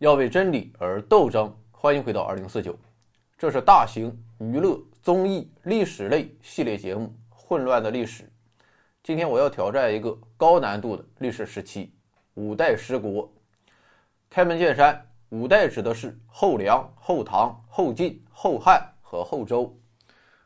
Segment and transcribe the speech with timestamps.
[0.00, 1.54] 要为真理而斗争。
[1.70, 2.74] 欢迎回到二零四九，
[3.36, 8.22] 这是大型娱乐综艺历史类系列节目《混乱的历史》。
[9.02, 11.92] 今天我要挑战一个高难度的历史时期——
[12.32, 13.30] 五代十国。
[14.30, 19.70] 开门见山，五代指的是后梁、后唐、后晋、后汉和后周；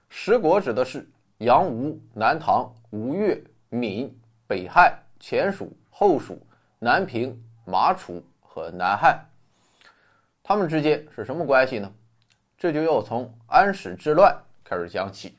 [0.08, 1.08] 十国指的是
[1.38, 4.12] 杨、吴、南唐、吴越、闽、
[4.48, 6.44] 北汉、前蜀、后蜀、
[6.80, 9.24] 南平、马楚和南汉。
[10.46, 11.90] 他们之间是什么关系呢？
[12.58, 15.38] 这就要从安史之乱开始讲起。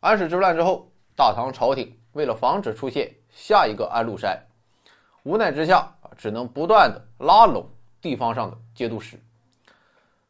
[0.00, 4.42] 安史之乱之后，大唐朝廷为了防止出现下一个安禄山，
[5.22, 7.68] 无奈之下，只能不断的拉拢
[8.00, 9.20] 地方上的节度使。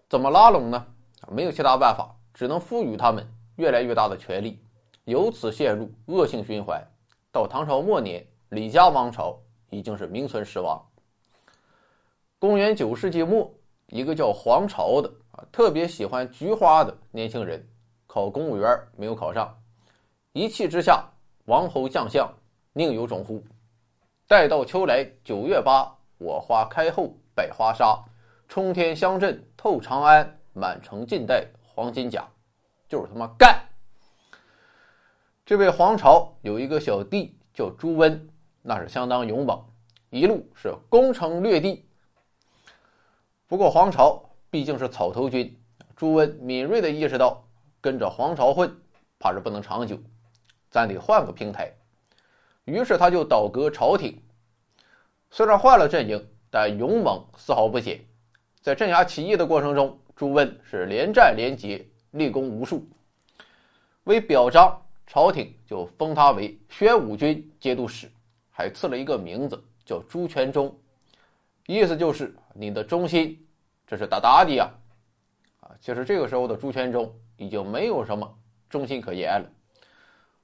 [0.08, 0.84] 怎么拉拢呢？
[1.28, 4.60] 没有其他办法，只能赋予他们越来越大的权力，
[5.04, 6.84] 由此陷入恶性循环。
[7.30, 10.84] 到唐朝末年，李家王朝已经是名存实亡。
[12.40, 13.48] 公元九世纪末。
[13.90, 17.68] 一个叫黄巢的啊，特别喜欢菊花的年轻人，
[18.06, 19.52] 考公务员没有考上，
[20.32, 21.04] 一气之下，
[21.46, 22.32] 王侯将相
[22.72, 23.42] 宁有种乎？
[24.28, 27.98] 待到秋来九月八，我花开后百花杀，
[28.48, 32.24] 冲天香阵透长安，满城尽带黄金甲，
[32.88, 33.60] 就是他妈干！
[35.44, 38.28] 这位黄巢有一个小弟叫朱温，
[38.62, 39.60] 那是相当勇猛，
[40.10, 41.84] 一路是攻城略地。
[43.50, 45.60] 不过黄巢毕竟是草头军，
[45.96, 47.42] 朱温敏锐地意识到，
[47.80, 48.72] 跟着黄巢混，
[49.18, 49.98] 怕是不能长久，
[50.70, 51.68] 咱得换个平台。
[52.64, 54.16] 于是他就倒戈朝廷。
[55.32, 58.00] 虽然换了阵营，但勇猛丝毫不减。
[58.60, 62.88] 在镇压起义的过程中，朱温是连战连捷，立功无数。
[64.04, 68.08] 为表彰，朝廷就封他为宣武军节度使，
[68.48, 70.72] 还赐了一个名字叫朱全忠。
[71.66, 73.46] 意思就是你的忠心，
[73.86, 74.68] 这是大大的呀，
[75.60, 78.38] 啊，其实这个时候的朱全忠已经没有什么
[78.68, 79.48] 忠心可言了。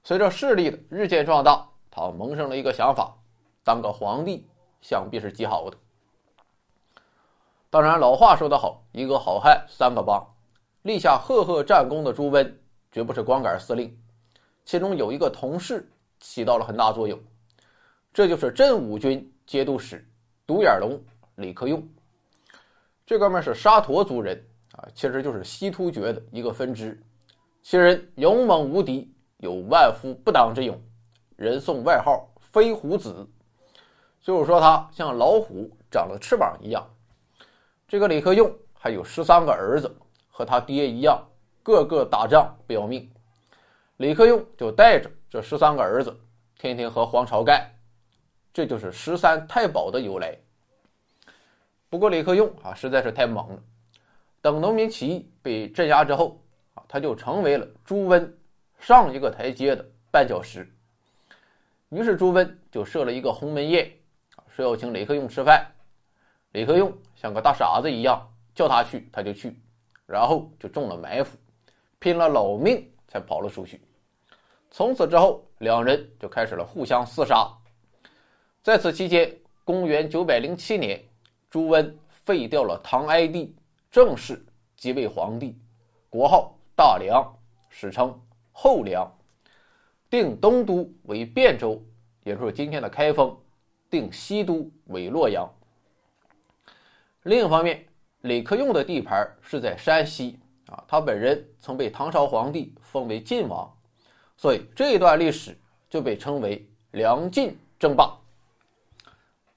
[0.04, 3.12] 随着势力的日渐壮大，他萌生了一个想法：
[3.64, 4.46] 当个皇帝
[4.80, 5.76] 想必是极好的。
[7.70, 10.24] 当然，老话说得好，一个好汉三个帮，
[10.82, 12.60] 立下赫赫战功的朱温
[12.92, 13.94] 绝不是光杆司令，
[14.64, 17.20] 其中有一个同事起到了很大作用，
[18.14, 20.08] 这就是镇武军节度使
[20.46, 20.98] 独眼龙。
[21.34, 21.86] 李克用，
[23.06, 27.00] 这哥们是沙陀族人啊，其实就是西突厥的一个分支。
[27.62, 30.76] 其人勇猛无敌，有万夫不挡之勇，
[31.36, 33.24] 人送外号“飞虎子”，
[34.20, 36.84] 就是说他像老虎长了翅膀一样。
[37.86, 39.88] 这个李克用还有十三个儿子，
[40.28, 41.24] 和他爹一样，
[41.62, 43.08] 个个打仗不要命。
[43.98, 46.12] 李克用就带着这十三个儿子，
[46.58, 47.70] 天天和黄巢干，
[48.52, 50.36] 这就是十三太保的由来。
[51.96, 53.62] 不过李克用啊实在是太猛了，
[54.42, 56.38] 等农民起义被镇压之后
[56.74, 58.38] 啊，他就成为了朱温
[58.78, 60.70] 上一个台阶的绊脚石。
[61.88, 63.90] 于是朱温就设了一个鸿门宴，
[64.50, 65.66] 说要请李克用吃饭。
[66.52, 69.58] 李克用像个大傻子一样，叫他去他就去，
[70.04, 71.38] 然后就中了埋伏，
[71.98, 73.80] 拼了老命才跑了出去。
[74.70, 77.50] 从此之后，两人就开始了互相厮杀。
[78.62, 81.02] 在此期间，公元九百零七年。
[81.56, 83.56] 朱温废掉了唐哀帝，
[83.90, 84.44] 正式
[84.76, 85.56] 即位皇帝，
[86.10, 87.34] 国号大梁，
[87.70, 88.14] 史称
[88.52, 89.10] 后梁，
[90.10, 91.82] 定东都为汴州，
[92.24, 93.34] 也就是今天的开封，
[93.88, 95.50] 定西都为洛阳。
[97.22, 97.86] 另一方面，
[98.20, 103.74] 李克用的地盘是在山西啊，他本人曾被唐朝皇帝封为晋王，
[104.36, 105.56] 所以这一段历史
[105.88, 108.14] 就被称为梁晋争霸。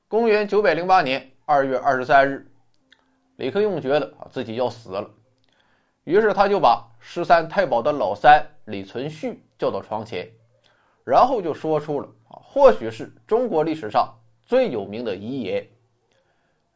[0.08, 1.30] 公元九百零八年。
[1.50, 2.46] 二月二十三日，
[3.38, 5.10] 李克用觉得啊自己要死了，
[6.04, 10.30] 于是他就把十三太保的老三李存勖叫到床前，
[11.04, 15.68] 然后就说出了啊或许是中国历史上最有名的遗言：“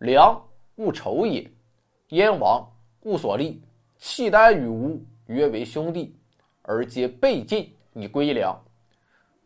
[0.01, 0.43] 梁
[0.77, 1.47] 勿仇也，
[2.07, 2.67] 燕王
[3.01, 3.61] 勿所立，
[3.99, 6.17] 契丹与吴约为兄弟，
[6.63, 8.59] 而皆被晋以归梁，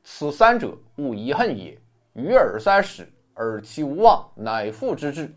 [0.05, 1.77] 此三者勿遗恨也。
[2.13, 3.05] 与尔三使。”
[3.37, 5.31] 而其无望，乃父之志。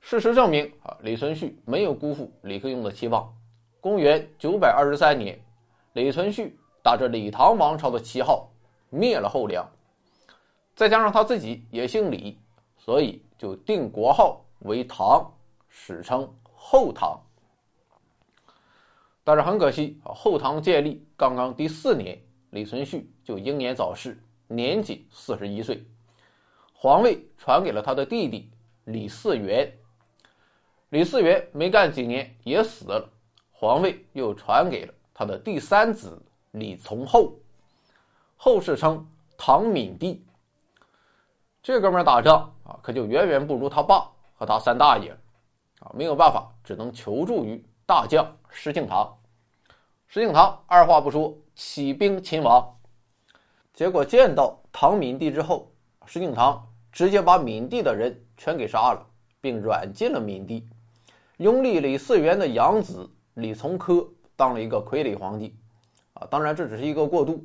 [0.00, 3.32] 事实证明啊，李存勖没有辜负李克用的期望。
[3.80, 5.38] 公元九百二十三年，
[5.92, 6.50] 李存勖
[6.82, 8.50] 打着李唐王朝的旗号
[8.88, 9.68] 灭了后梁，
[10.74, 12.38] 再加上他自己也姓李，
[12.78, 15.30] 所以就定国号为唐，
[15.68, 17.20] 史称后唐。
[19.22, 22.18] 但是很可惜啊，后唐建立刚刚第四年，
[22.50, 24.18] 李存勖就英年早逝，
[24.48, 25.86] 年仅四十一岁。
[26.82, 28.50] 皇位传给了他的弟弟
[28.86, 29.72] 李嗣源。
[30.88, 33.08] 李嗣源没干几年也死了，
[33.52, 36.20] 皇位又传给了他的第三子
[36.50, 37.38] 李从厚，
[38.36, 39.08] 后世称
[39.38, 40.26] 唐闵帝。
[41.62, 45.16] 这哥们打仗啊，可就远远不如他爸和他三大爷，
[45.78, 49.08] 啊，没有办法，只能求助于大将石敬瑭。
[50.08, 52.76] 石敬瑭二话不说起兵勤王，
[53.72, 55.70] 结果见到唐闵帝之后，
[56.06, 56.60] 石敬瑭
[56.92, 59.04] 直接把闵帝的人全给杀了，
[59.40, 60.68] 并软禁了闵帝，
[61.38, 65.56] 拥立李嗣源的养子李从珂当了一个傀儡皇帝。
[66.12, 67.44] 啊，当然这只是一个过渡。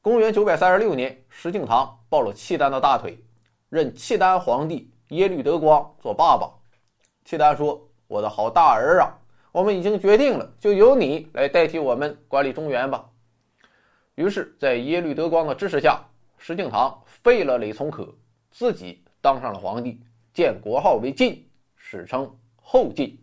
[0.00, 3.22] 公元九百三十六年，石敬瑭抱了契丹的大腿，
[3.68, 6.50] 认契丹皇帝耶律德光做爸爸。
[7.24, 9.12] 契丹说：“我的好大儿啊！”
[9.52, 13.08] 我们已经决定了，就由你来代替我们管理中原吧。
[14.16, 16.04] 于是，在耶律德光的支持下，
[16.38, 18.14] 石敬瑭废了李从可，
[18.54, 20.00] 自己当上了皇帝，
[20.32, 21.44] 建国号为晋，
[21.76, 23.18] 史称后晋。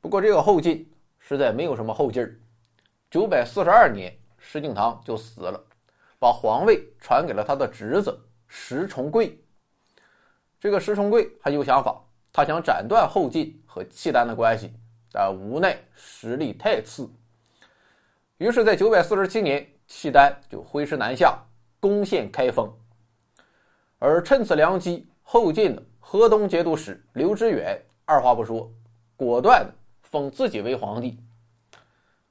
[0.00, 2.34] 不过，这个后晋实在没有什么后劲儿。
[3.10, 5.62] 九百四十二年，石敬瑭就死了，
[6.18, 8.18] 把皇位传给了他的侄子
[8.48, 9.38] 石重贵。
[10.58, 12.02] 这个石重贵很有想法。
[12.32, 14.72] 他想斩断后晋和契丹的关系，
[15.12, 17.10] 但无奈实力太次。
[18.38, 21.38] 于是，在九百四十七年，契丹就挥师南下，
[21.78, 22.74] 攻陷开封。
[24.00, 28.72] 而趁此良机，后晋的河东节度使刘知远二话不说，
[29.14, 31.18] 果断的封自己为皇帝。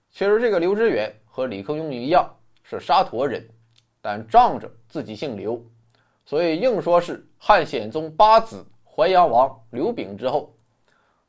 [0.10, 2.28] 其实，这个刘知远和李克用一样
[2.64, 3.48] 是沙陀人，
[4.02, 5.64] 但仗着自己姓刘，
[6.26, 8.66] 所以硬说是汉显宗八子。
[8.84, 10.52] 淮阳王刘炳之后，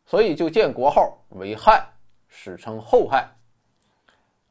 [0.06, 1.86] 所以就建国号为汉，
[2.28, 3.30] 史称后汉。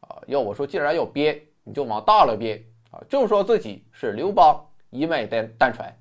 [0.02, 5.96] 啊，要我说，既然要编，你就往大了编啊，就说自己是刘邦一脉单单传。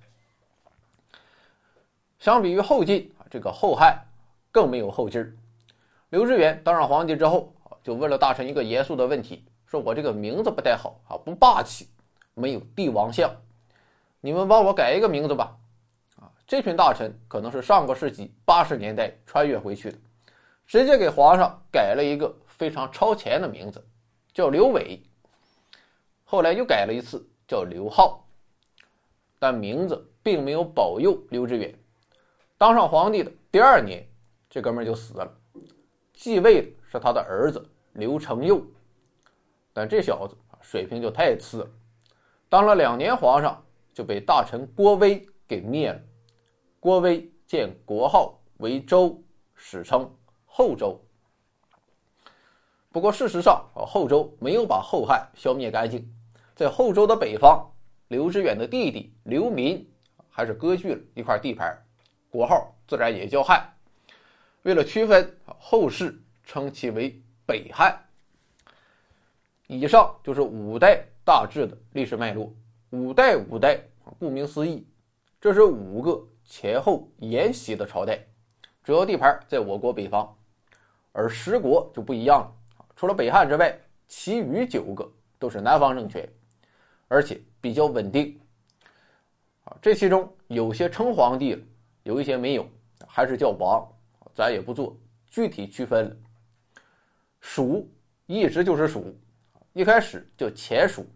[2.19, 3.97] 相比于后晋啊，这个后汉
[4.51, 5.33] 更没有后劲儿。
[6.11, 11.89] 刘知远当上皇帝之后，就问了大臣一个严肃的问题：说我这个名字不太好啊，不霸气，
[12.35, 13.31] 没有帝王相，
[14.21, 15.57] 你们帮我改一个名字吧。
[16.47, 19.99] 这群大臣可能是上个世纪八十年代穿越回去的，
[20.67, 23.87] 直接给皇上改了一个非常超前的名字，
[24.33, 25.03] 叫刘伟。
[26.25, 28.25] 后来又改了一次，叫刘浩。
[29.39, 31.75] 但名字并没有保佑刘知远。
[32.57, 34.07] 当上皇帝的第二年，
[34.51, 35.39] 这哥们就死了，
[36.13, 38.61] 继位的是他的儿子刘承佑。
[39.73, 41.71] 但这小子水平就太次了，
[42.49, 43.65] 当了两年皇上
[43.95, 46.01] 就被大臣郭威给灭了。
[46.81, 49.23] 郭威建国号为周，
[49.55, 50.13] 史称
[50.47, 51.01] 后周。
[52.91, 56.13] 不过事实上，后周没有把后汉消灭干净，
[56.57, 57.71] 在后周的北方，
[58.09, 59.89] 刘知远的弟弟刘民
[60.29, 61.77] 还是割据了一块地盘，
[62.29, 63.73] 国号自然也叫汉。
[64.63, 67.99] 为了区分，后世称其为北汉。
[69.67, 72.53] 以上就是五代大致的历史脉络。
[72.91, 73.79] 五代五代，
[74.19, 74.87] 顾名思义，
[75.41, 76.27] 这是五个。
[76.51, 78.19] 前后沿袭的朝代，
[78.83, 80.35] 主要地盘在我国北方，
[81.13, 82.51] 而十国就不一样了。
[82.97, 86.27] 除了北汉之外，其余九个都是南方政权，
[87.07, 88.39] 而且比较稳定。
[89.65, 91.65] 啊，这其中有些称皇帝，
[92.03, 92.67] 有一些没有，
[93.07, 93.87] 还是叫王，
[94.35, 94.97] 咱也不做
[95.29, 96.17] 具体区分了。
[97.41, 97.89] 蜀
[98.27, 99.17] 一直就是蜀，
[99.73, 101.07] 一开始叫前蜀，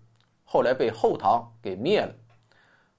[0.44, 2.14] 后来被后唐给灭了。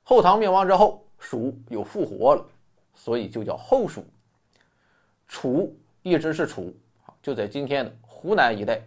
[0.04, 1.00] 后唐灭亡之后。
[1.26, 2.46] 蜀又复活了，
[2.94, 4.06] 所以就叫后蜀。
[5.26, 6.76] 楚一直是楚，
[7.22, 8.82] 就在今天的湖南一带，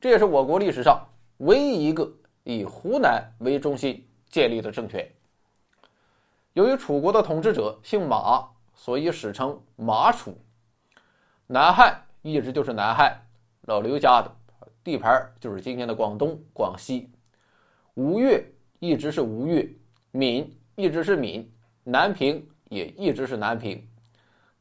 [0.00, 1.00] 这也是我国历史上
[1.36, 2.12] 唯一一个
[2.54, 5.06] 以湖南为中心建立的政权。
[6.54, 10.34] 由于楚国的统治者姓马，所以史称马楚。
[11.46, 13.20] 南汉一直就是南汉，
[13.62, 14.34] 老刘家的
[14.82, 17.10] 地盘就是今天的广东、广西。
[17.94, 18.42] 吴越
[18.78, 19.68] 一直是吴越，
[20.10, 21.52] 闽一直是闽。
[21.84, 23.86] 南平也一直是南平，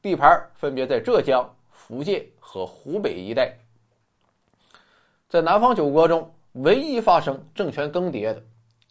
[0.02, 3.58] 地盘分别在浙江、福建和湖北一带。
[5.30, 8.44] 在南方九国中，唯一发生政权更迭的，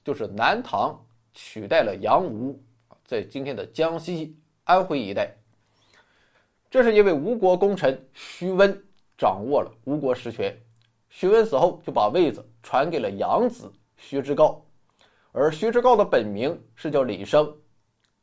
[0.05, 0.97] 就是南唐
[1.33, 2.61] 取代了杨吴，
[3.05, 5.35] 在今天的江西、安徽一带。
[6.71, 8.73] 这是因为吴国功臣徐温
[9.19, 10.57] 掌握了吴国实权，
[11.09, 14.57] 徐温死后就把位子传给了养子徐之诰，
[15.33, 17.53] 而徐之诰的本名是叫李生。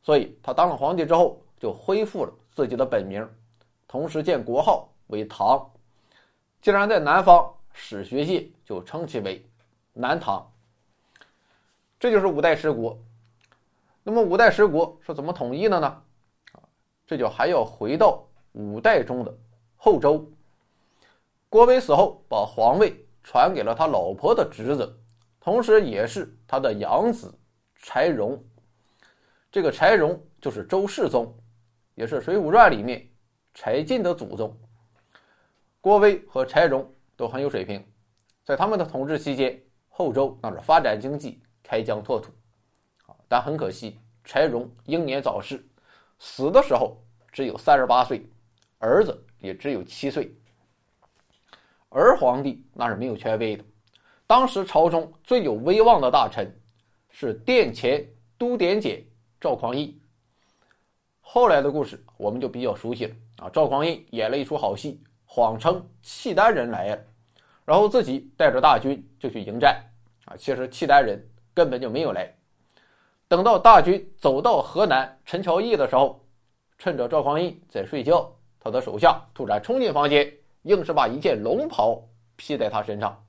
[0.02, 3.28] 所以他当了皇帝之后，就恢复了自己的本名，
[3.88, 5.70] 同时建国号为唐。
[6.62, 9.44] 既然在南方，史学界就称其为
[9.92, 10.50] 南唐。
[12.00, 12.98] 这就是五代十国。
[14.02, 16.02] 那么五代十国是怎么统一的呢？
[17.06, 19.38] 这就还要回到五代中的
[19.76, 20.26] 后周。
[21.50, 24.98] 郭威死后，把皇位传给了他老婆的侄子，
[25.40, 27.32] 同时也是他的养子
[27.76, 28.42] 柴荣。
[29.52, 31.32] 这个柴荣就是周世宗，
[31.94, 33.08] 也是《水浒传》里面
[33.54, 34.56] 柴进的祖宗。
[35.80, 37.84] 郭威和柴荣都很有水平，
[38.44, 42.32] 在他们的统治期间，后周那是发展经济，开疆拓土。
[43.28, 45.64] 但很可惜，柴荣英年早逝，
[46.18, 46.96] 死的时候
[47.32, 48.24] 只有三十八岁，
[48.78, 50.32] 儿子也只有七岁。
[51.90, 53.64] 儿皇帝那是没有权威的，
[54.26, 56.52] 当时朝中最有威望的大臣
[57.08, 58.04] 是殿前
[58.36, 59.02] 都点检
[59.40, 59.96] 赵匡胤。
[61.20, 65.00] 后来的故事我们就比较熟悉了啊，赵匡胤演了一出好戏，
[65.34, 67.04] 谎称契丹人来了，
[67.64, 69.84] 然后自己带着大军就去迎战
[70.26, 71.20] 啊，其实契丹人
[71.52, 72.32] 根本就没有来。
[73.26, 76.24] 等到大军走到河南陈桥驿的时候，
[76.78, 80.32] 趁着赵匡胤在睡觉，他的手下突然冲进房间。
[80.62, 82.00] 硬是把一件龙袍
[82.36, 83.22] 披在他身上，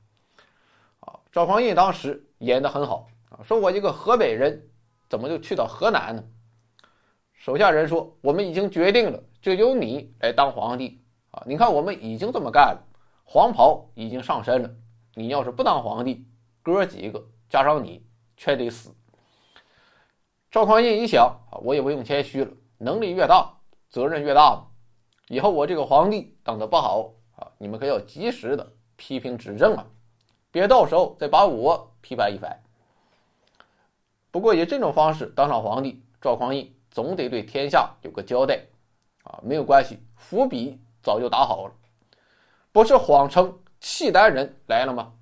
[0.99, 1.19] 啊！
[1.31, 4.61] 赵匡胤当时演得很好啊，说我一个河北人，
[5.09, 6.23] 怎么就去到河南呢？
[7.33, 11.01] 手下人说，我们已经决定了，就由你来当皇帝
[11.35, 11.43] 啊！
[11.45, 12.81] 你看，我们已经这么干了，
[13.25, 14.69] 黄袍已经上身了，
[15.13, 16.25] 你要是不当皇帝，
[16.63, 18.01] 哥几个加上你
[18.37, 18.95] 全得死。
[20.49, 23.53] 赵匡胤一想啊，我也不用谦虚了，能力越大，
[23.89, 24.67] 责任越大嘛。
[25.27, 27.11] 以后我这个皇帝当得不好。
[27.35, 28.65] 啊，你们可要及时的
[28.95, 29.85] 批评指正啊，
[30.51, 32.57] 别到时候再把我批判一番。
[34.31, 38.61] 不过以这种方式当上皇帝，赵匡胤总得对天下有个交代
[39.23, 39.37] 啊。
[39.43, 41.73] 没有关系，伏笔早就打好了，
[42.71, 45.13] 不是谎称契丹人来了吗？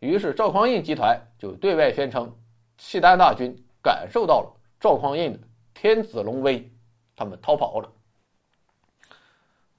[0.00, 2.30] 于是赵匡胤集团就对外宣称，
[2.76, 5.38] 契丹大军感受到了赵匡胤的
[5.72, 6.70] 天子龙威，
[7.16, 7.90] 他们逃跑了。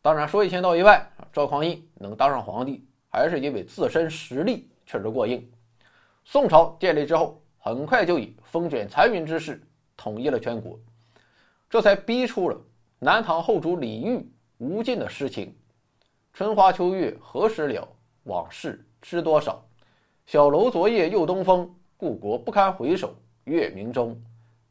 [0.01, 5.47] 当然，说一千道一万，赵匡胤能当上皇帝，还是因为自身实力确实过硬。
[6.24, 9.62] 宋朝建立之后，很快就以风卷残云之势
[9.95, 10.79] 统一了全国，
[11.69, 12.59] 这才逼出了
[12.97, 15.53] 南唐后主李煜无尽的诗情
[16.31, 17.88] ：“春花秋月何时了？
[18.24, 19.63] 往事知多少？
[20.25, 24.19] 小楼昨夜又东风，故国不堪回首月明中。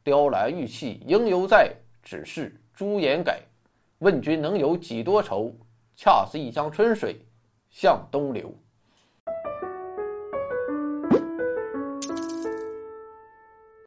[0.02, 3.42] 雕栏玉砌应犹在，只是朱颜改。”
[3.98, 5.54] 问君能有几多愁？
[5.96, 7.20] 恰似一江春水
[7.70, 8.52] 向东流。